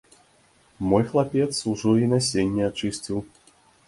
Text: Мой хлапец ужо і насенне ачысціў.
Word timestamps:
Мой 0.91 1.03
хлапец 1.11 1.49
ужо 1.71 1.91
і 2.05 2.07
насенне 2.13 2.63
ачысціў. 2.71 3.21